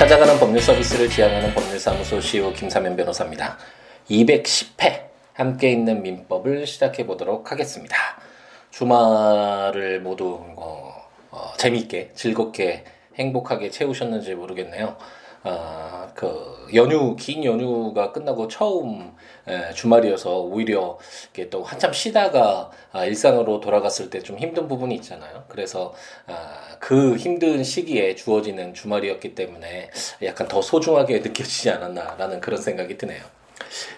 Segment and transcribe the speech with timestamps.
[0.00, 3.58] 찾아가는 법률 서비스를 지향하는 법률사무소 CEO 김사면 변호사입니다.
[4.08, 7.98] 210회 함께 있는 민법을 시작해 보도록 하겠습니다.
[8.70, 10.94] 주말을 모두 어,
[11.30, 12.84] 어, 재미있게 즐겁게
[13.16, 14.96] 행복하게 채우셨는지 모르겠네요.
[15.42, 19.14] 어, 그 연휴 긴 연휴가 끝나고 처음
[19.48, 20.98] 에, 주말이어서 오히려
[21.32, 25.44] 이게 또 한참 쉬다가 아, 일상으로 돌아갔을 때 좀 힘든 부분이 있잖아요.
[25.48, 25.94] 그래서
[26.26, 29.90] 아, 그 힘든 시기에 주어지는 주말이었기 때문에
[30.22, 33.22] 약간 더 소중하게 느껴지지 않았나라는 그런 생각이 드네요.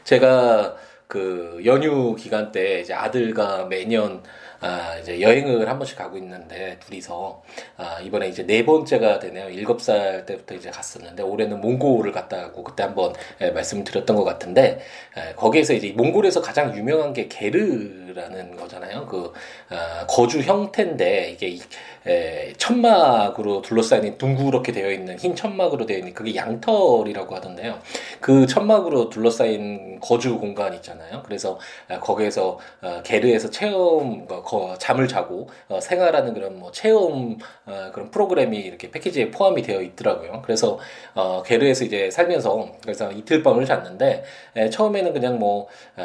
[0.04, 0.76] 제가
[1.08, 4.22] 그 연휴 기간 때 이제 아들과 매년
[4.62, 7.42] 아, 이제 여행을 한 번씩 가고 있는데 둘이서
[7.76, 9.50] 아, 이번에 이제 네 번째가 되네요.
[9.50, 14.22] 일곱 살 때부터 이제 갔었는데 올해는 몽골을 갔다 가고 그때 한번 예, 말씀을 드렸던 것
[14.22, 14.80] 같은데
[15.16, 19.06] 예, 거기에서 이제 몽골에서 가장 유명한 게 게르라는 거잖아요.
[19.06, 19.32] 그
[19.68, 21.58] 아, 거주 형태인데 이게
[22.06, 27.78] 에, 천막으로 둘러싸인 둥그렇게 되어 있는 흰 천막으로 되어 있는 그게 양털이라고 하던데요.
[28.20, 31.22] 그 천막으로 둘러싸인 거주 공간 있잖아요.
[31.24, 37.38] 그래서 아, 거기에서 어, 게르에서 체험 거, 거, 잠을 자고 어, 생활하는 그런 뭐 체험
[37.64, 40.42] 어, 그런 프로그램이 이렇게 패키지에 포함이 되어 있더라고요.
[40.44, 40.78] 그래서
[41.14, 44.24] 어, 게르에서 이제 살면서 그래서 이틀 밤을 잤는데
[44.56, 46.02] 에, 처음에는 그냥 뭐 에,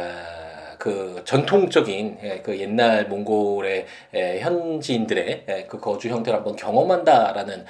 [0.78, 7.66] 그 전통적인 예, 그 옛날 몽골의 예, 현지인들의 예, 그 거주 형태를 한번 경험한다라는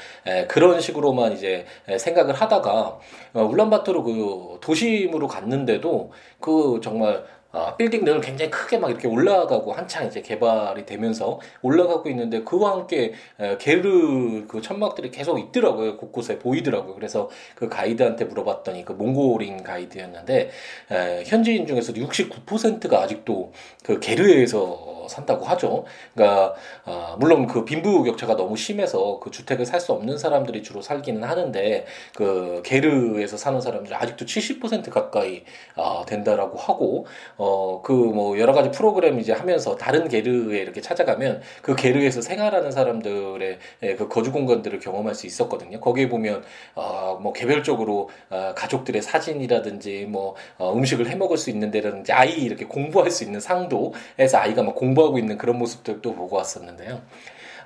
[0.50, 1.66] 그런 식으로만 이제
[1.98, 3.00] 생각을 하다가
[3.34, 7.24] 어, 울란바토르 그 도심으로 갔는데도 그 정말
[7.58, 13.14] 어, 빌딩들은 굉장히 크게 막 이렇게 올라가고 한창 이제 개발이 되면서 올라가고 있는데 그와 함께
[13.40, 15.98] 에, 게르 그 천막들이 계속 있더라고요.
[15.98, 16.94] 곳곳에 보이더라고요.
[16.94, 20.52] 그래서 그 가이드한테 물어봤더니 그 몽골인 가이드였는데
[20.92, 23.52] 에, 현지인 중에서 69%가 아직도
[23.84, 25.86] 그 게르에서 산다고 하죠.
[26.14, 26.54] 그러니까
[26.86, 31.24] 어, 물론 그 빈부 격차가 너무 심해서 그 주택을 살 수 없는 사람들이 주로 살기는
[31.24, 31.86] 하는데
[32.16, 35.44] 그 게르에서 사는 사람들이 아직도 70% 가까이
[35.76, 37.06] 어, 된다라고 하고
[37.38, 42.72] 어 그 뭐 여러 가지 프로그램 이제 하면서 다른 게르에 이렇게 찾아가면 그 게르에서 생활하는
[42.72, 45.80] 사람들의 예, 그 거주 공간들을 경험할 수 있었거든요.
[45.80, 46.44] 거기에 보면
[46.76, 52.66] 어뭐 개별적으로 어, 가족들의 사진이라든지 뭐 어, 음식을 해 먹을 수 있는 데라든지 아이 이렇게
[52.66, 57.02] 공부할 수 있는 상도에서 아이가 막 공부 공부하고 있는 그런 모습들도 보고 왔었는데요.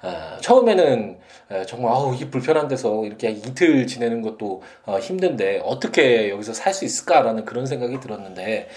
[0.04, 1.20] 어, 처음에는
[1.68, 6.86] 정말 아우 이 불편한 데서 이렇게 이틀 지내는 것도 어, 힘든데 어떻게 여기서 살 수
[6.86, 8.70] 있을까라는 그런 생각이 들었는데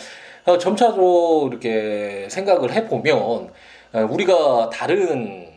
[0.46, 3.50] 어, 점차로 이렇게 생각을 해보면
[3.92, 5.52] 어, 우리가 다른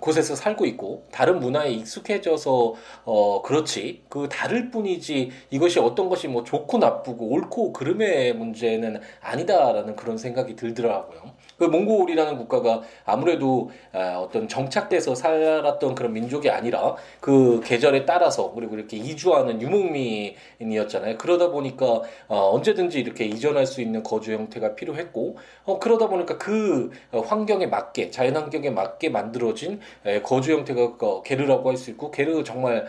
[0.00, 2.74] 곳에서 살고 있고 다른 문화에 익숙해져서
[3.06, 9.96] 어 그렇지 그 다를 뿐이지 이것이 어떤 것이 뭐 좋고 나쁘고 옳고 그름의 문제는 아니다라는
[9.96, 11.32] 그런 생각이 들더라고요.
[11.58, 18.74] 그 몽골이라는 국가가 아무래도 아, 어떤 정착돼서 살았던 그런 민족이 아니라 그 계절에 따라서 그리고
[18.74, 21.18] 이렇게 이주하는 유목민이었잖아요.
[21.18, 26.90] 그러다 보니까 어, 언제든지 이렇게 이전할 수 있는 거주 형태가 필요했고 어, 그러다 보니까 그
[27.12, 29.80] 환경에 맞게 자연 환경에 맞게 만들어진
[30.24, 32.86] 거주 형태가 게르라고 할 수 있고 게르 정말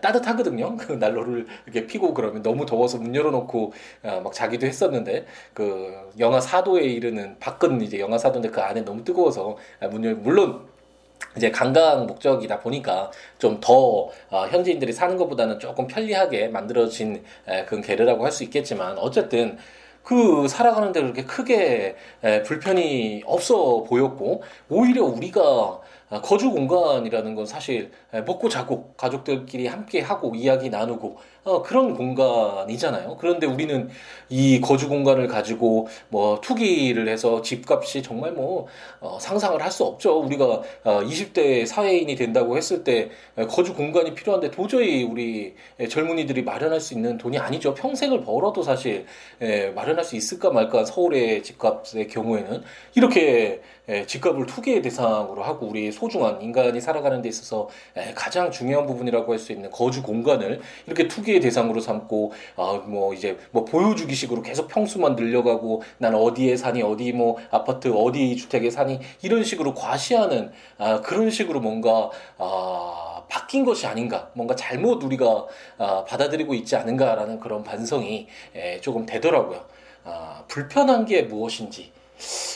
[0.00, 0.76] 따뜻하거든요.
[0.78, 3.72] 그 난로를 이렇게 피고 그러면 너무 더워서 문 열어놓고
[4.04, 9.04] 어, 막 자기도 했었는데 그 영하 4도에 이르는 밖은 이제 영하 4도인데 그 안에 너무
[9.04, 9.56] 뜨거워서
[9.90, 10.68] 문 열, 물론
[11.36, 17.22] 이제 관광 목적이다 보니까 좀더 어, 현지인들이 사는 것보다는 조금 편리하게 만들어진
[17.66, 19.58] 그런 게르라고 할 수 있겠지만 어쨌든
[20.02, 21.96] 그 살아가는데 그렇게 크게
[22.46, 25.80] 불편이 없어 보였고 오히려 우리가
[26.22, 33.16] 거주 공간이라는 건 사실 먹고 자고 가족들끼리 함께 하고 이야기 나누고 어, 그런 공간이잖아요.
[33.18, 33.88] 그런데 우리는
[34.28, 38.66] 이 거주 공간을 가지고 뭐 투기를 해서 집값이 정말 뭐
[39.00, 40.18] 어, 상상을 할 수 없죠.
[40.20, 40.44] 우리가
[40.82, 43.08] 어, 20대 사회인이 된다고 했을 때
[43.48, 45.54] 거주 공간이 필요한데 도저히 우리
[45.88, 47.72] 젊은이들이 마련할 수 있는 돈이 아니죠.
[47.74, 49.06] 평생을 벌어도 사실
[49.40, 52.64] 에, 마련할 수 있을까 말까 서울의 집값의 경우에는
[52.96, 58.86] 이렇게 에, 집값을 투기의 대상으로 하고 우리 소중한 인간이 살아가는 데 있어서 에, 가장 중요한
[58.86, 63.64] 부분이라고 할 수 있는 거주 공간을 이렇게 투기 투기의 대상으로 삼고 아 뭐 이제 뭐
[63.64, 69.74] 보여주기식으로 계속 평수만 늘려가고 난 어디에 사니 어디 뭐 아파트 어디 주택에 사니 이런 식으로
[69.74, 75.46] 과시하는 아 그런 식으로 뭔가 아 바뀐 것이 아닌가 뭔가 잘못 우리가
[75.78, 79.64] 아 받아들이고 있지 않은가라는 그런 반성이 에, 조금 되더라고요.
[80.04, 81.92] 아 불편한 게 무엇인지.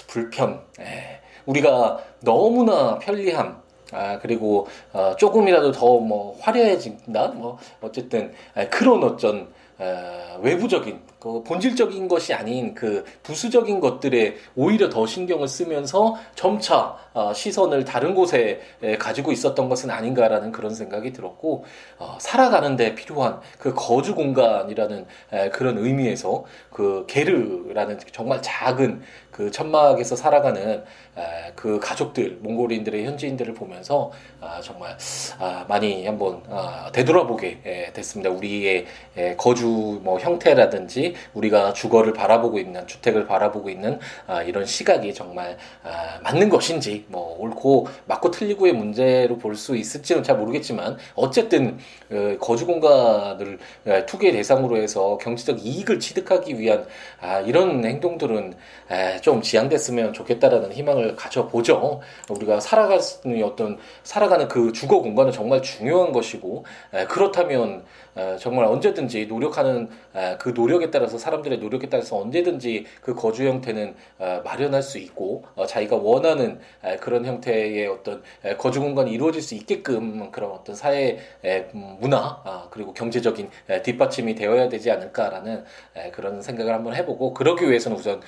[0.06, 0.62] 불편.
[0.81, 7.28] 에, 우리가 너무나 편리함 아 그리고 어, 조금이라도 더 뭐 화려해진다?
[7.28, 9.48] 뭐 어쨌든 아, 그런 어쩐
[9.78, 17.32] 아, 외부적인 그 본질적인 것이 아닌 그 부수적인 것들에 오히려 더 신경을 쓰면서 점차 어,
[17.32, 18.60] 시선을 다른 곳에
[18.98, 21.64] 가지고 있었던 것은 아닌가라는 그런 생각이 들었고
[21.98, 25.06] 어, 살아가는데 필요한 그 거주 공간이라는
[25.52, 29.00] 그런 의미에서 그 게르라는 정말 작은
[29.34, 30.84] 그 천막에서 살아가는
[31.56, 34.96] 그 가족들 몽골인들의 현지인들을 보면서 아, 정말
[35.38, 38.31] 아, 많이 한번 아, 되돌아보게 됐습니다.
[38.31, 38.86] 우리의
[39.36, 43.98] 거주 뭐 형태라든지 우리가 주거를 바라보고 있는 주택을 바라보고 있는
[44.46, 45.56] 이런 시각이 정말
[46.22, 51.78] 맞는 것인지 뭐 옳고 맞고 틀리고의 문제로 볼 수 있을지는 잘 모르겠지만 어쨌든
[52.08, 53.58] 그 거주 공간을
[54.06, 56.87] 투기 대상으로 해서 경제적 이익을 취득하기 위한
[57.46, 58.54] 이런 행동들은
[59.25, 62.03] 좀 지양됐으면 좋겠다라는 희망을 가져보죠.
[62.29, 63.00] 우리가 살아가는
[63.43, 66.67] 어떤 살아가는 그 주거 공간은 정말 중요한 것이고
[67.09, 67.85] 그렇다면
[68.38, 69.88] 정말 언제든지 노력하는
[70.38, 73.94] 그 노력에 따라서 사람들의 노력에 따라서 언제든지 그 거주 형태는
[74.44, 76.61] 마련할 수 있고 어, 자기가 원하는
[77.00, 78.22] 그런 형태의 어떤
[78.58, 81.19] 거주 공간이 이루어질 수 있게끔 그런 어떤 사회
[81.72, 83.50] 문화 아, 그리고 경제적인
[83.82, 85.64] 뒷받침이 되어야 되지 않을까라는
[86.12, 88.20] 그런 생각을 한번 해보고 그러기 위해서는 우선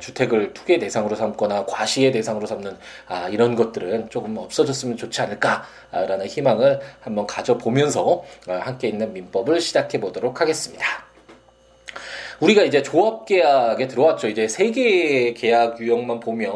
[0.00, 2.76] 주택을 투기 대상으로 삼거나 과시의 대상으로 삼는
[3.06, 8.02] 아, 이런 것들은 조금 없어졌으면 좋지 않을까라는 희망을 한번 가져보면서
[8.48, 10.84] 어, 함께 있는 민법을 시작해 보도록 하겠습니다.
[12.40, 14.28] 우리가 이제 조합 계약에 들어왔죠.
[14.28, 16.50] 이제 세 개의 계약 유형만 보면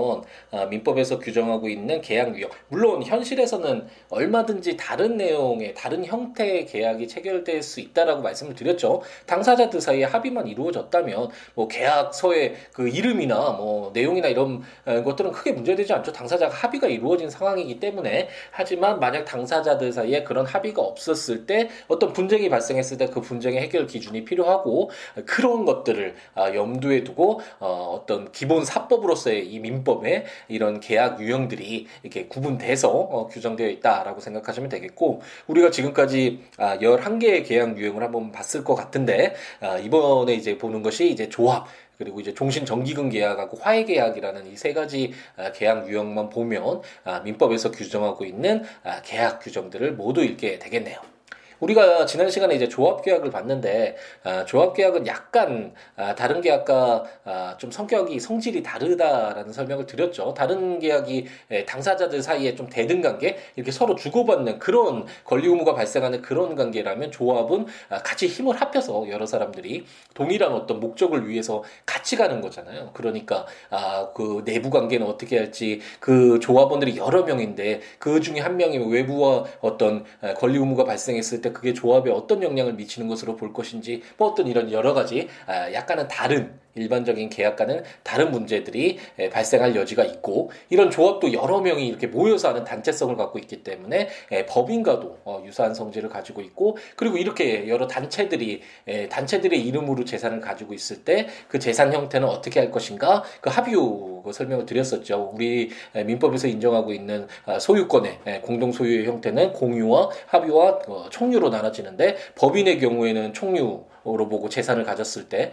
[0.46, 2.51] 아, 민법에서 규정하고 있는 계약 유형.
[2.69, 9.03] 물론 현실에서는 얼마든지 다른 내용의 다른 형태의 계약이 체결될 수 있다라고 말씀을 드렸죠.
[9.27, 16.13] 당사자들 사이에 합의만 이루어졌다면 뭐 계약서의 그 이름이나 뭐 내용이나 이런 것들은 크게 문제되지 않죠.
[16.13, 22.49] 당사자가 합의가 이루어진 상황이기 때문에 하지만 만약 당사자들 사이에 그런 합의가 없었을 때 어떤 분쟁이
[22.49, 24.91] 발생했을 때 그 분쟁의 해결 기준이 필요하고
[25.25, 31.87] 그런 것 것들을 아, 염두에 두고 어, 어떤 기본 사법으로서의 이 민법에 이런 계약 유형들이
[32.03, 38.65] 이렇게 구분돼서 어, 규정되어 있다라고 생각하시면 되겠고 우리가 지금까지 11개의 아, 계약 유형을 한번 봤을
[38.65, 41.67] 것 같은데 아, 이번에 이제 보는 것이 이제 조합
[41.99, 45.13] 그리고 이제 종신 정기금 계약하고 화해 계약이라는 이 세 가지
[45.55, 46.83] 계약 유형만 보면
[47.25, 48.65] 민법에서 규정하고 있는
[49.05, 51.16] 계약 규정들을 모두 읽게 되겠네요.
[51.61, 57.57] 우리가 지난 시간에 이제 조합 계약을 봤는데 아, 조합 계약은 약간 아, 다른 계약과 아,
[57.59, 60.35] 좀 성격이 성질이 다르다라는 설명을 드렸죠.
[60.35, 66.23] 다른 계약이 에, 당사자들 사이에 좀 대등 관계 이렇게 서로 주고받는 그런 권리 의무가 발생하는
[66.23, 72.41] 그런 관계라면 조합은 아, 같이 힘을 합해서 여러 사람들이 동일한 어떤 목적을 위해서 같이 가는
[72.41, 72.91] 거잖아요.
[72.93, 78.79] 그러니까 아, 그 내부 관계는 어떻게 할지 그 조합원들이 여러 명인데 그 중에 한 명이
[78.93, 80.05] 외부와 어떤
[80.37, 84.71] 권리 의무가 발생했을 때때 그게 조합에 어떤 영향을 미치는 것으로 볼 것인지 뭐 어떤 이런
[84.73, 88.99] 여러 가지 아, 약간은 다른 일반적인 계약과는 다른 문제들이
[89.33, 94.11] 발생할 여지가 있고 이런 조합도 여러 명이 이렇게 모여서 하는 단체성을 갖고 있기 때문에
[94.47, 98.61] 법인과도 어, 유사한 성질을 가지고 있고 그리고 이렇게 여러 단체들이
[99.09, 103.23] 단체들의 이름으로 재산을 가지고 있을 때 그 재산 형태는 어떻게 할 것인가?
[103.41, 105.31] 그 합의후 그 설명을 드렸었죠.
[105.33, 112.81] 우리 민법에서 인정하고 있는 아, 소유권의 공동 소유의 형태는 공유와 합의와 어, 총유로 나눠지는데 법인의
[112.81, 113.85] 경우에는 총유
[114.17, 115.53] 로 보고 재산을 가졌을 때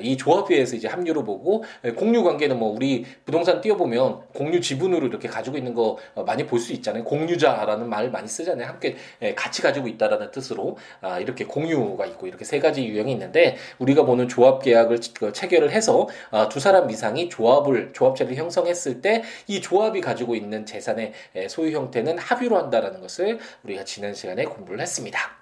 [0.00, 1.64] 이 조합회에서 이제 합류로 보고
[1.96, 6.58] 공유 관계는 뭐 우리 부동산 띄워보면 공유 지분으로 이렇게 가지고 있는 거 어, 많이 볼
[6.62, 7.02] 수 있잖아요.
[7.04, 8.68] 공유자라는 말을 많이 쓰잖아요.
[8.68, 8.96] 함께
[9.34, 14.28] 같이 가지고 있다라는 뜻으로 아, 이렇게 공유가 있고 이렇게 세 가지 유형이 있는데 우리가 보는
[14.28, 20.00] 조합 계약을 그 체결을 해서 아, 두 사람 이상이 조합을 조합체를 형성했을 때 이 조합이
[20.00, 21.12] 가지고 있는 재산의
[21.48, 25.41] 소유 형태는 합의로 한다라는 것을 우리가 지난 시간에 공부를 했습니다.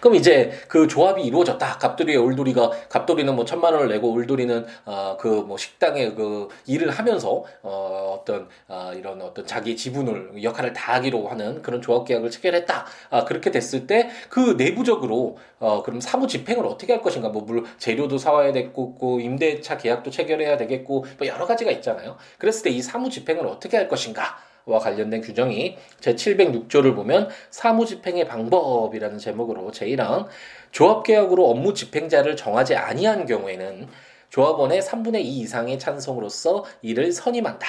[0.00, 1.78] 그럼 이제 그 조합이 이루어졌다.
[1.78, 7.44] 갑돌이의 울돌이가 갑돌이는 뭐 천만 원을 내고 울돌이는 어 그 뭐 식당에 그 일을 하면서
[7.62, 12.86] 어 어떤 어 이런 어떤 자기 지분을 역할을 다하기로 하는 그런 조합 계약을 체결했다.
[13.10, 17.28] 아 그렇게 됐을 때 그 내부적으로 어 그럼 사무 집행을 어떻게 할 것인가?
[17.28, 22.16] 뭐 물 재료도 사와야 되겠고 임대차 계약도 체결해야 되겠고 뭐 여러 가지가 있잖아요.
[22.38, 24.38] 그랬을 때 이 사무 집행을 어떻게 할 것인가?
[24.70, 30.26] 와 관련된 규정이 제706조를 보면 사무집행의 방법이라는 제목으로 제1항
[30.70, 33.88] 조합계약으로 업무 집행자를 정하지 아니한 경우에는
[34.30, 37.66] 조합원의 3분의 2 이상의 찬성으로서 이를 선임한다.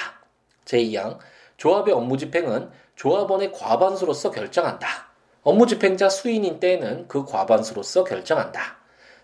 [0.64, 1.18] 제2항
[1.56, 5.12] 조합의 업무 집행은 조합원의 과반수로서 결정한다.
[5.42, 8.78] 업무 집행자 수인인 때에는 그 과반수로서 결정한다.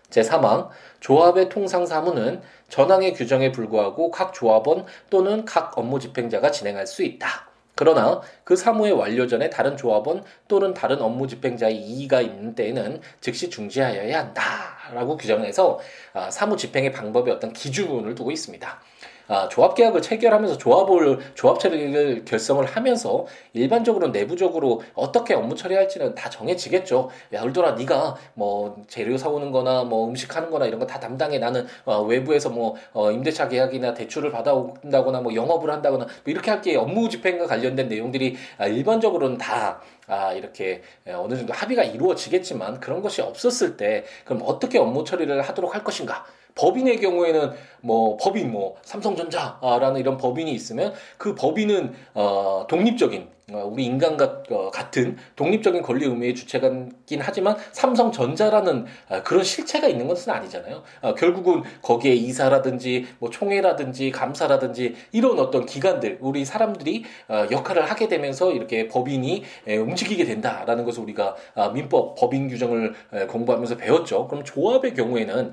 [0.09, 0.69] 제3항
[0.99, 7.48] 조합의 통상 사무는 전항의 규정에 불구하고 각 조합원 또는 각 업무 집행자가 진행할 수 있다.
[7.79, 13.49] 그러나 그 사무의 완료 전에 다른 조합원 또는 다른 업무 집행자의 이의가 있는 때에는 즉시
[13.49, 15.79] 중지하여야 한다라고 규정해서
[16.11, 18.81] 아, 사무 집행의 방법에 어떤 기준을 두고 있습니다.
[19.29, 26.29] 아, 조합 계약을 체결하면서 조합을 조합 체를 결성을 하면서 일반적으로 내부적으로 어떻게 업무 처리할지는 다
[26.29, 27.09] 정해지겠죠.
[27.33, 31.37] 야, 울돌아 네가 뭐 재료 사오는 거나 뭐 음식 하는 거나 이런 거 다 담당해.
[31.37, 36.59] 나는 어, 외부에서 뭐 어, 임대차 계약이나 대출을 받아온다거나 뭐 영업을 한다거나 뭐 이렇게 할
[36.59, 43.01] 게 업무 집행과 관련된 내용들이 아, 일반적으로는 다 아, 이렇게 어느 정도 합의가 이루어지겠지만 그런
[43.03, 46.25] 것이 없었을 때 그럼 어떻게 업무 처리를 하도록 할 것인가?
[46.59, 47.51] 법인의 경우에는
[47.81, 54.69] 뭐 법인 뭐 삼성전자라는 이런 법인이 있으면 그 법인은 어 독립적인 어, 우리 인간과 어,
[54.71, 60.83] 같은 독립적인 권리 의무의 주체가긴 하지만 삼성전자라는 어, 그런 실체가 있는 것은 아니잖아요.
[61.17, 68.87] 결국은 거기에 이사라든지 뭐 총회라든지 감사라든지 이런 어떤 기관들 우리 사람들이 역할을 하게 되면서 이렇게
[68.87, 71.35] 법인이 움직이게 된다라는 것을 우리가
[71.73, 72.93] 민법 법인 규정을
[73.27, 74.27] 공부하면서 배웠죠.
[74.27, 75.51] 그럼 조합의 경우에는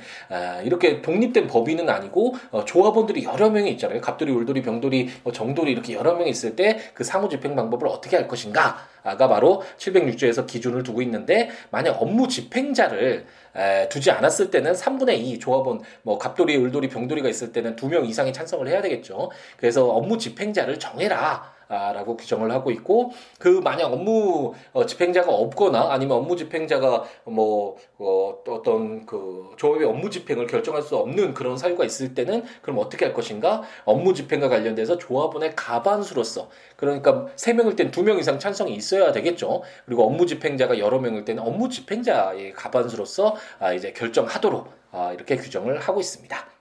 [0.65, 2.35] 이렇게 독립된 법인은 아니고
[2.65, 4.01] 조합원들이 여러 명이 있잖아요.
[4.01, 8.17] 갑돌이, 울돌이, 병돌이, 뭐 정돌이 이렇게 여러 명이 있을 때 그 사무집행 방법을 작업을 어떻게
[8.17, 15.19] 할 것인가가 바로 706조에서 기준을 두고 있는데 만약 업무 집행자를 에, 두지 않았을 때는 3분의
[15.19, 19.31] 2 조합원 뭐 갑돌이, 을돌이, 병돌이가 있을 때는 두 명 이상이 찬성을 해야 되겠죠.
[19.57, 21.55] 그래서 업무 집행자를 정해라.
[21.69, 28.37] 라고 규정을 하고 있고 그 만약 업무 어, 집행자가 없거나 아니면 업무 집행자가 뭐 어,
[28.49, 33.15] 어떤 그 조합의 업무 집행을 결정할 수 없는 그런 사유가 있을 때는 그럼 어떻게 할
[33.15, 39.11] 것인가 업무 집행과 관련돼서 조합원의 가반수로서 그러니까 세 명일 땐 두 명 이상 찬성이 있어야
[39.13, 45.37] 되겠죠 그리고 업무 집행자가 여러 명일 때는 업무 집행자의 가반수로서 아, 이제 결정하도록 아, 이렇게
[45.37, 46.56] 규정을 하고 있습니다.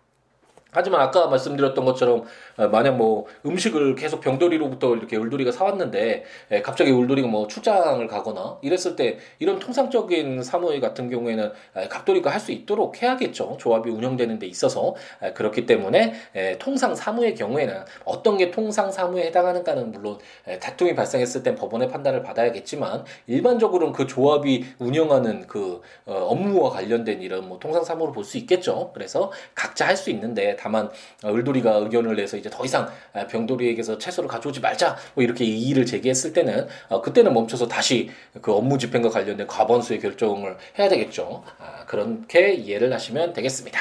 [0.76, 2.24] 하지만 아까 말씀드렸던 것처럼
[2.58, 8.60] 어, 만약 뭐 음식을 계속 병돌이로부터 이렇게 울돌이가 사왔는데 예, 갑자기 울돌이가 뭐 출장을 가거나
[8.62, 13.58] 이랬을 때 이런 통상적인 사무의 같은 경우에는 예, 갑돌이가 할 수 있도록 해야겠죠.
[13.60, 14.94] 조합이 운영되는 데 있어서.
[15.24, 16.14] 예, 그렇기 때문에
[16.60, 20.20] 통상 사무의 경우에는 어떤 게 통상 사무에 해당하는가는 물론
[20.62, 27.48] 다툼이 발생했을 땐 법원의 판단을 받아야겠지만 일반적으로는 그 조합이 운영하는 그 어, 업무와 관련된 이런
[27.48, 28.92] 뭐 통상 사무로 볼수 있겠죠.
[28.94, 30.90] 그래서 각자 할 수 있는데 다만
[31.24, 35.86] 어, 을돌이가 의견을 내서 이제 더 이상 아, 병돌이에게서 채소를 가져오지 말자 뭐 이렇게 이의를
[35.86, 38.10] 제기했을 때는 어, 그때는 멈춰서 다시
[38.42, 41.44] 그 업무 집행과 관련된 과반수의 결정을 해야 되겠죠.
[41.60, 43.80] 아, 그렇게 이해를 하시면 되겠습니다.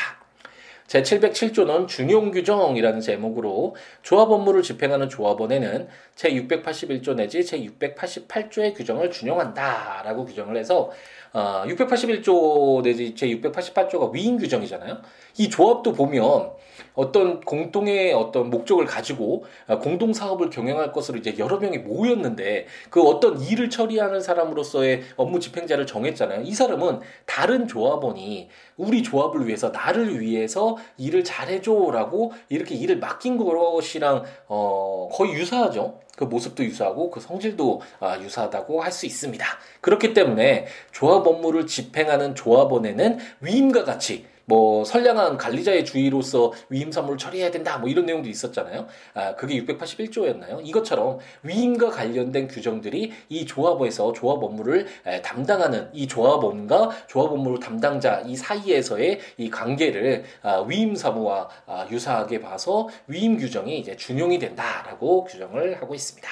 [0.88, 10.90] 제707조는 준용규정이라는 제목으로 조합 업무를 집행하는 조합원에는 제681조 내지 제688조의 규정을 준용한다라고 규정을 해서
[11.32, 14.98] 어, 681조 내지 제688조가 위임 규정이잖아요.
[15.38, 16.52] 이 조합도 보면
[16.94, 23.02] 어떤 공동의 어떤 목적을 가지고 아, 공동 사업을 경영할 것으로 이제 여러 명이 모였는데 그
[23.02, 26.42] 어떤 일을 처리하는 사람으로서의 업무 집행자를 정했잖아요.
[26.42, 34.24] 이 사람은 다른 조합원이 우리 조합을 위해서 나를 위해서 일을 잘해줘라고 이렇게 일을 맡긴 것이랑
[34.48, 36.00] 어 거의 유사하죠.
[36.16, 39.44] 그 모습도 유사하고 그 성질도 아, 유사하다고 할 수 있습니다.
[39.80, 47.50] 그렇기 때문에 조합 업무를 집행하는 조합원에는 위임과 같이 뭐 선량한 관리자의 주의로서 위임 사무를 처리해야
[47.50, 48.86] 된다 뭐 이런 내용도 있었잖아요.
[49.14, 50.60] 아 그게 681조였나요?
[50.62, 54.86] 이것처럼 위임과 관련된 규정들이 이 조합에서 조합 업무를
[55.22, 62.40] 담당하는 이 조합원과 조합 업무 담당자 이 사이에서의 이 관계를 아, 위임 사무와 아, 유사하게
[62.40, 66.28] 봐서 위임 규정이 이제 준용이 된다라고 규정을 하고 있습니다.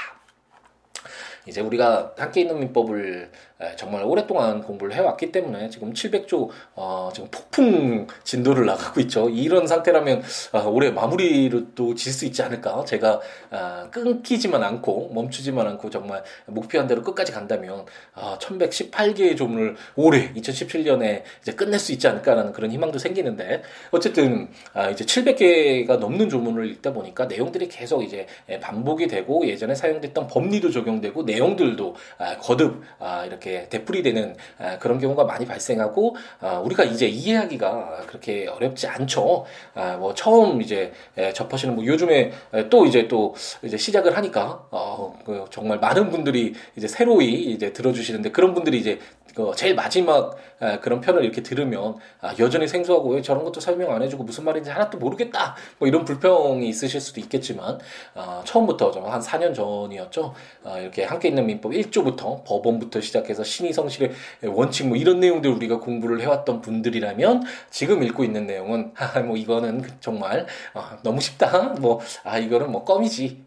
[1.46, 3.30] 이제 우리가 함께 있는 민법을
[3.76, 9.28] 정말 오랫동안 공부를 해왔기 때문에 지금 700조 어, 지금 폭풍 진도를 나가고 있죠.
[9.28, 12.84] 이런 상태라면 어, 올해 마무리를 또 질 수 있지 않을까.
[12.84, 20.32] 제가 어, 끊기지만 않고 멈추지만 않고 정말 목표한 대로 끝까지 간다면 어, 1118개의 조문을 올해
[20.34, 26.70] 2017년에 이제 끝낼 수 있지 않을까라는 그런 희망도 생기는데 어쨌든 아, 이제 700개가 넘는 조문을
[26.72, 28.26] 읽다 보니까 내용들이 계속 이제
[28.60, 34.98] 반복이 되고 예전에 사용됐던 법리도 적용되고 내용들도 아, 거듭 아, 이렇게 이렇게 되풀이되는 아, 그런
[34.98, 39.44] 경우가 많이 발생하고 아, 우리가 이제 이해하기가 그렇게 어렵지 않죠.
[39.74, 40.92] 아, 뭐 처음 이제
[41.34, 42.32] 접하시는 뭐 요즘에
[42.70, 48.30] 또 이제 또 이제 시작을 하니까 어, 그 정말 많은 분들이 이제 새로이 이제 들어주시는데
[48.30, 48.98] 그런 분들이 이제
[49.34, 50.36] 그 제일 마지막
[50.80, 54.70] 그런 편을 이렇게 들으면 아, 여전히 생소하고 왜 저런 것도 설명 안 해주고 무슨 말인지
[54.70, 57.78] 하나도 모르겠다 뭐 이런 불평이 있으실 수도 있겠지만
[58.14, 63.72] 아, 처음부터 한 4년 전이었죠 아, 이렇게 함께 있는 민법 1조부터 법원부터 시작해서 관련해서 신의
[63.72, 64.12] 성실의
[64.44, 68.92] 원칙 뭐 이런 내용들 우리가 공부를 해왔던 분들이라면 지금 읽고 있는 내용은
[69.26, 71.74] 뭐 이거는 정말 어, 너무 쉽다.
[71.80, 73.46] 뭐 아 이거는 뭐 껌이지.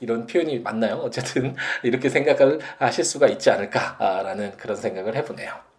[0.00, 0.96] 이런 표현이 맞나요?
[0.96, 5.71] 어쨌든 이렇게 생각을 하실 수가 있지 않을까라는 그런 생각을 해보네요.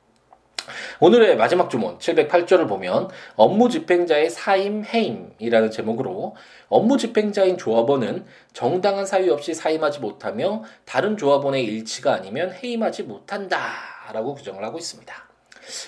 [0.99, 6.35] 오늘의 마지막 주문 708조를 보면 업무 집행자의 사임 해임이라는 제목으로
[6.69, 14.63] 업무 집행자인 조합원은 정당한 사유 없이 사임하지 못하며 다른 조합원의 일치가 아니면 해임하지 못한다라고 규정을
[14.63, 15.13] 하고 있습니다.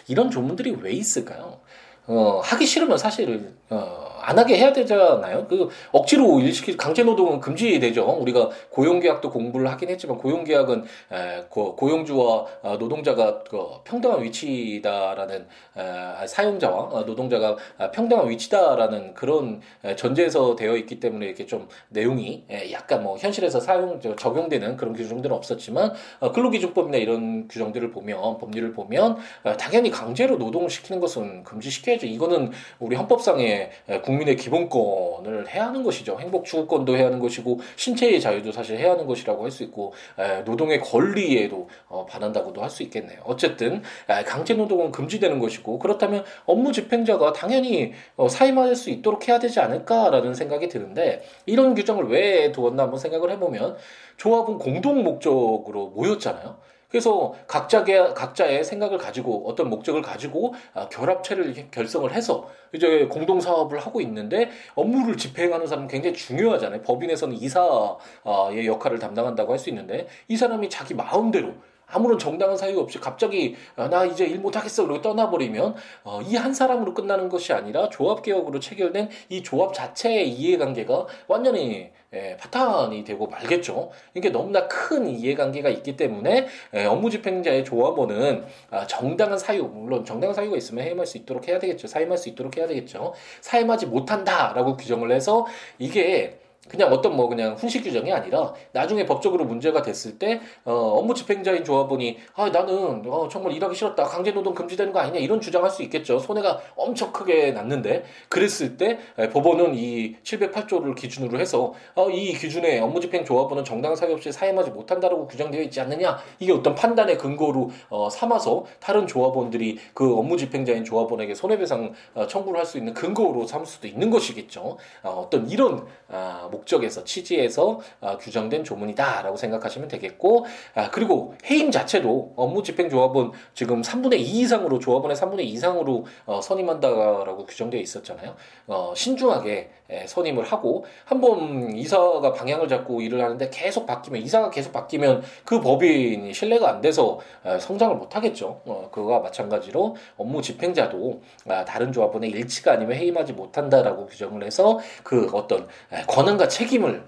[0.08, 1.60] 이런 조문들이 왜 있을까요?
[2.08, 5.45] 어, 하기 싫으면 사실 어, 안 하게 해야 되잖아요.
[5.48, 8.05] 그 억지로 일시키 강제 노동은 금지되죠.
[8.19, 16.27] 우리가 고용계약도 공부를 하긴 했지만 고용계약은 에, 고, 고용주와 어, 노동자가 그 평등한 위치다라는 에,
[16.27, 17.55] 사용자와 어, 노동자가
[17.93, 19.62] 평등한 위치다라는 그런
[19.95, 25.36] 전제에서 되어 있기 때문에 이렇게 좀 내용이 에, 약간 뭐 현실에서 사용 적용되는 그런 규정들은
[25.36, 32.07] 없었지만 어, 근로기준법이나 이런 규정들을 보면 법률을 보면 어, 당연히 강제로 노동을 시키는 것은 금지시켜야죠.
[32.07, 33.39] 이거는 우리 헌법상
[33.88, 36.18] 의국 국민의 기본권을 해야 하는 것이죠.
[36.20, 40.42] 행복 추구권도 해야 하는 것이고 신체의 자유도 사실 해야 하는 것이라고 할 수 있고 에,
[40.42, 43.20] 노동의 권리에도 어, 반한다고도 할 수 있겠네요.
[43.24, 49.40] 어쨌든 에, 강제 노동은 금지되는 것이고 그렇다면 업무 집행자가 당연히 어, 사임할 수 있도록 해야
[49.40, 53.78] 되지 않을까라는 생각이 드는데 이런 규정을 왜 두었나 한번 생각을 해보면
[54.18, 56.58] 조합은 공동 목적으로 모였잖아요.
[56.96, 63.80] 그래서 각자의 각자의 생각을 가지고 어떤 목적을 가지고 아, 결합체를 결성을 해서 이제 공동 사업을
[63.80, 66.84] 하고 있는데 업무를 집행하는 사람은 굉장히 중요하잖아요.
[66.84, 71.54] 법인에서는 이사의 역할을 담당한다고 할 수 있는데 이 사람이 자기 마음대로
[71.88, 76.54] 아무런 정당한 사유 없이 갑자기 아, 나 이제 일 못하겠어 그러고 떠나버리면 어, 이 한
[76.54, 83.27] 사람으로 끝나는 것이 아니라 조합 개혁으로 체결된 이 조합 자체의 이해관계가 완전히 예, 파탄이 되고
[83.27, 83.89] 말겠죠.
[84.13, 90.34] 이게 너무나 큰 이해관계가 있기 때문에 예, 업무 집행자의 조합원은 아, 정당한 사유 물론 정당한
[90.34, 91.88] 사유가 있으면 해임할 수 있도록 해야 되겠죠.
[91.88, 93.13] 사임할 수 있도록 해야 되겠죠.
[93.42, 95.46] 사임하지 못한다라고 규정을 해서
[95.80, 101.13] 이게 그냥 어떤 뭐 그냥 훈식 규정이 아니라 나중에 법적으로 문제가 됐을 때 어, 업무
[101.13, 104.03] 집행자인 조합원이 아 나는 어, 정말 일하기 싫었다.
[104.03, 105.19] 강제 노동 금지되는 거 아니냐?
[105.19, 106.19] 이런 주장할 수 있겠죠.
[106.19, 108.03] 손해가 엄청 크게 났는데.
[108.29, 113.95] 그랬을 때 에, 법원은 이 708조를 기준으로 해서 어, 이 기준에 업무 집행 조합원은 정당한
[113.95, 116.17] 사유 없이 사임하지 못한다라고 규정되어 있지 않느냐?
[116.39, 122.60] 이게 어떤 판단의 근거로 어, 삼아서 다른 조합원들이 그 업무 집행자인 조합원에게 손해배상 어, 청구를
[122.60, 124.78] 할 수 있는 근거로 삼을 수도 있는 것이겠죠.
[125.04, 132.34] 어, 어떤 이런 아, 목적에서 취지에서 어, 규정된 조문이다라고 생각하시면 되겠고 아, 그리고 해임 자체도
[132.36, 138.36] 업무 집행 조합은 지금 3분의 2 이상으로 조합원의 3분의 2 이상으로 어, 선임한다라고 규정되어 있었잖아요.
[138.68, 144.50] 어, 신중하게 에, 선임을 하고 한 번 이사가 방향을 잡고 일을 하는데 계속 바뀌면 이사가
[144.50, 148.62] 계속 바뀌면 그 법인이 신뢰가 안 돼서 에, 성장을 못 하겠죠.
[148.65, 155.30] 어, 그거와 마찬가지로 업무 집행자도 아, 다른 조합원의 일치가 아니면 해임하지 못한다라고 규정을 해서 그
[155.34, 157.03] 어떤 에, 권한과 누군가 책임을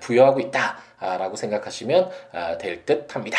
[0.00, 3.38] 부여하고 있다라고 생각하시면 아, 될듯 합니다.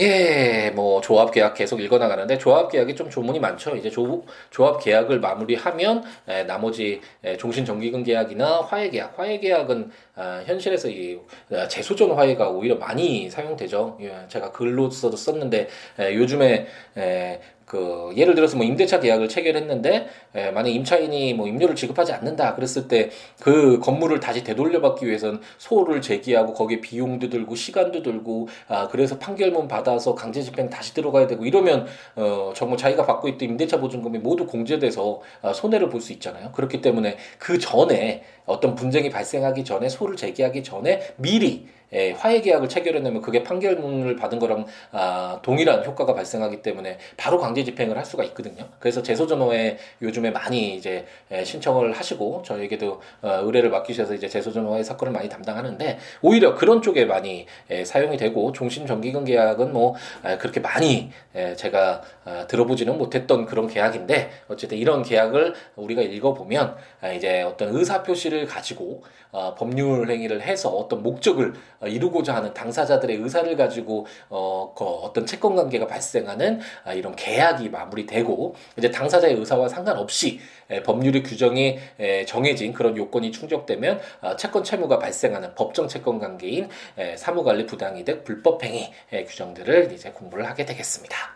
[0.00, 3.76] 예, 뭐 조합 계약 계속 읽어 나가는데 조합 계약이 좀 조문이 많죠.
[3.76, 9.92] 이제 조, 조합 계약을 마무리하면 에, 나머지 에, 종신 정기금 계약이나 화해 계약, 화해 계약은
[10.16, 11.20] 아, 현실에서 이
[11.52, 13.98] 아, 재소전 화해가 오히려 많이 사용되죠.
[14.00, 15.68] 예, 제가 글로서도 썼는데
[16.00, 21.74] 에, 요즘에 에, 그 예를 들어서 뭐 임대차 계약을 체결했는데 에, 만약 임차인이 뭐 임료를
[21.74, 28.02] 지급하지 않는다 그랬을 때 그 건물을 다시 되돌려받기 위해선 소를 제기하고 거기에 비용도 들고 시간도
[28.02, 33.28] 들고 아 그래서 판결문 받아서 강제 집행 다시 들어가야 되고 이러면 어 정말 자기가 받고
[33.28, 36.52] 있던 임대차 보증금이 모두 공제돼서 아, 손해를 볼 수 있잖아요.
[36.52, 41.83] 그렇기 때문에 그 전에 어떤 분쟁이 발생하기 전에 소를 제기하기 전에 미리 예,
[42.16, 47.96] 화해 계약을 체결해내면 그게 판결문을 받은 거랑 아, 동일한 효과가 발생하기 때문에 바로 강제 집행을
[47.96, 48.68] 할 수가 있거든요.
[48.78, 55.12] 그래서 재소전호에 요즘에 많이 이제 예, 신청을 하시고 저에게도 어, 의뢰를 맡기셔서 이제 재소전호의 사건을
[55.12, 60.60] 많이 담당하는데 오히려 그런 쪽에 많이 예, 사용이 되고 종신 정기금 계약은 뭐 아, 그렇게
[60.60, 67.42] 많이 예, 제가 아, 들어보지는 못했던 그런 계약인데 어쨌든 이런 계약을 우리가 읽어보면 아, 이제
[67.42, 73.56] 어떤 의사 표시를 가지고 어, 법률 행위를 해서 어떤 목적을 어, 이루고자 하는 당사자들의 의사를
[73.56, 80.40] 가지고 어, 그 어떤 채권 관계가 발생하는 아, 이런 계약이 마무리되고 이제 당사자의 의사와 상관없이
[80.70, 86.68] 에, 법률의 규정이 에, 정해진 그런 요건이 충족되면 어, 채권 채무가 발생하는 법정 채권 관계인
[86.96, 88.90] 에, 사무관리 부당이득 불법행위
[89.26, 91.34] 규정들을 이제 공부를 하게 되겠습니다.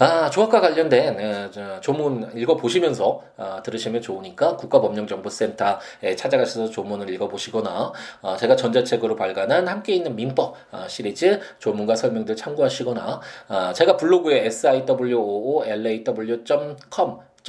[0.00, 8.54] 아, 조합과 관련된 어, 조문 읽어보시면서 어, 들으시면 좋으니까 국가법령정보센터에 찾아가셔서 조문을 읽어보시거나 어, 제가
[8.54, 15.18] 전자책으로 발간한 함께 있는 민법 어, 시리즈 조문과 설명들 참고하시거나 어, 제가 블로그에 siwoolaw.com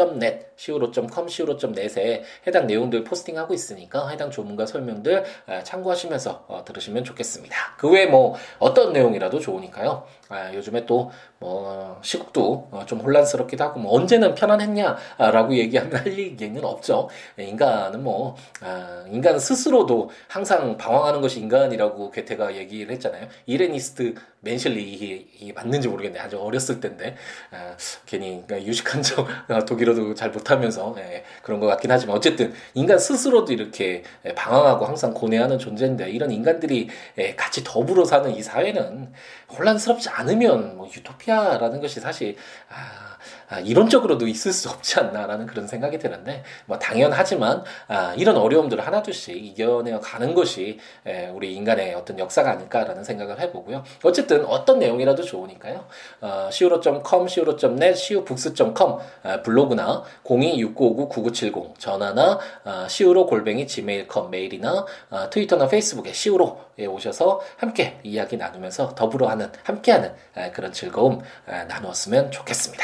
[0.08, 5.24] net siwo.com, siwo.net에 해당 내용들 포스팅하고 있으니까 해당 조문과 설명들
[5.64, 7.56] 참고하시면서 어, 들으시면 좋겠습니다.
[7.78, 10.06] 그 외에 뭐 어떤 내용이라도 좋으니까요.
[10.30, 16.64] 아, 요즘에 또 뭐 시국도 어, 좀 혼란스럽기도 하고 뭐 언제는 편안했냐라고 얘기하면 할 얘기는
[16.64, 17.10] 없죠.
[17.38, 23.28] 인간은 뭐 아, 인간 스스로도 항상 방황하는 것이 인간이라고 괴테가 얘기를 했잖아요.
[23.46, 26.20] 이레니스트 맨실리 맞는지 모르겠네.
[26.20, 27.16] 아주 어렸을 때인데
[27.52, 27.76] 아,
[28.06, 29.28] 괜히 그러니까 유식한 척
[29.68, 35.14] 독일어도 잘 못하면서 예, 그런 것 같긴 하지만 어쨌든 인간 스스로도 이렇게 예, 방황하고 항상
[35.14, 39.12] 고뇌하는 존재인데 이런 인간들이 예, 같이 더불어 사는 이 사회는
[39.58, 42.36] 혼란스럽지 않으면 뭐 유토피아라는 것이 사실
[42.70, 43.18] 아,
[43.50, 49.44] 아, 이론적으로도 있을 수 없지 않나라는 그런 생각이 드는데 뭐 당연하지만 아, 이런 어려움들을 하나둘씩
[49.44, 53.84] 이겨내어 가는 것이 에, 우리 인간의 어떤 역사가 아닐까라는 생각을 해보고요.
[54.04, 55.86] 어쨌든 어떤 내용이라도 좋으니까요.
[56.22, 65.68] 어, siwo.com, siwo.net, siwobooks.com 아, 블로그나 026959-9970 전화나 아, siwo 골뱅이 gmail.com 메일이나 아, 트위터나
[65.68, 72.84] 페이스북에 siwo에 오셔서 함께 이야기 나누면서 더불어 하는 함께하는 아, 그런 즐거움 아, 나누었으면 좋겠습니다.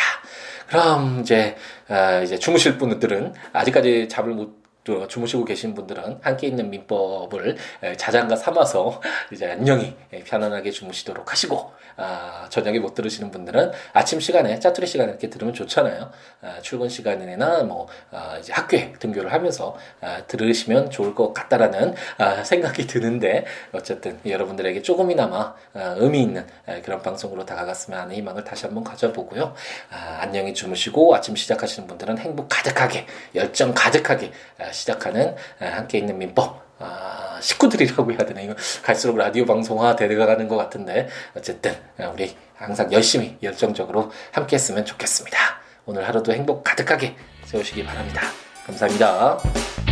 [0.67, 1.55] 그럼 이제
[1.87, 4.64] 아, 이제 주무실 분들은 아직까지 잠을 못
[5.07, 7.57] 주무시고 계신 분들은 함께 있는 민법을
[7.97, 9.01] 자장가 삼아서
[9.33, 9.95] 이제 안녕히
[10.25, 16.11] 편안하게 주무시도록 하시고 아, 저녁에 못 들으시는 분들은 아침 시간에 짜투리 시간에 이렇게 들으면 좋잖아요.
[16.41, 22.43] 아, 출근 시간이나 뭐 아, 이제 학교에 등교를 하면서 아, 들으시면 좋을 것 같다라는 아,
[22.43, 28.65] 생각이 드는데 어쨌든 여러분들에게 조금이나마 아, 의미 있는 아, 그런 방송으로 다가갔으면 하는 희망을 다시
[28.65, 29.53] 한번 가져보고요.
[29.91, 36.17] 아, 안녕히 주무시고 아침 시작하시는 분들은 행복 가득하게 열정 가득하게 아, 시작하는 아, 함께 있는
[36.17, 38.41] 민법 아, 식구들이라고 해야 되나?
[38.41, 41.73] 이거 갈수록 라디오 방송화 되어가는 것 같은데, 어쨌든,
[42.13, 45.37] 우리 항상 열심히, 열정적으로 함께 했으면 좋겠습니다.
[45.85, 48.21] 오늘 하루도 행복 가득하게 세우시기 바랍니다.
[48.65, 49.84] 감사합니다.